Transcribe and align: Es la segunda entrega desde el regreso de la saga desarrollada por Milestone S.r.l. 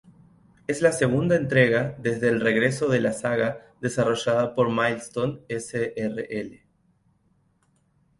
Es 0.65 0.81
la 0.81 0.93
segunda 0.93 1.35
entrega 1.35 1.95
desde 1.99 2.29
el 2.29 2.41
regreso 2.41 2.87
de 2.87 3.01
la 3.01 3.13
saga 3.13 3.67
desarrollada 3.81 4.55
por 4.55 4.71
Milestone 4.71 5.41
S.r.l. 5.47 6.65